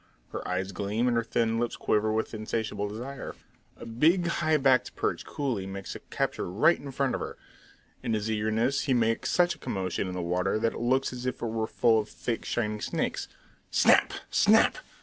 [0.31, 3.35] Her eyes gleam, and her thin lips quiver with insatiable desire.
[3.77, 7.37] A big, high backed perch coolie makes a capture right in front of her.
[8.01, 11.27] In his eagerness he makes such a commotion in the water that it looks as
[11.27, 13.27] if it were full of thick, shining snakes.
[13.69, 14.11] Snap!
[14.31, 14.79] Snap!